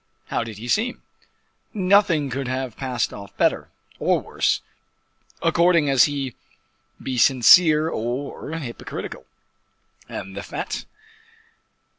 "How 0.29 0.43
did 0.43 0.57
he 0.57 0.67
seem?" 0.67 1.03
"Nothing 1.75 2.31
could 2.31 2.47
have 2.47 2.75
passed 2.75 3.13
off 3.13 3.37
better, 3.37 3.69
or 3.99 4.19
worse; 4.19 4.61
according 5.43 5.91
as 5.91 6.05
he 6.05 6.33
be 6.99 7.19
sincere 7.19 7.87
or 7.87 8.51
hypocritical." 8.53 9.25
"And 10.09 10.35
the 10.35 10.41
_fete? 10.41 10.85